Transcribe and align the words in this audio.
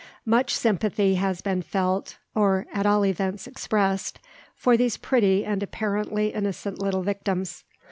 Much 0.25 0.55
sympathy 0.55 1.13
has 1.13 1.41
been 1.43 1.61
felt 1.61 2.17
or 2.33 2.65
at 2.73 2.87
all 2.87 3.05
events 3.05 3.45
expressed 3.45 4.17
for 4.55 4.75
these 4.75 4.97
pretty 4.97 5.45
and 5.45 5.61
apparently 5.61 6.33
innocent 6.33 6.79
little 6.79 7.03
victims. 7.03 7.63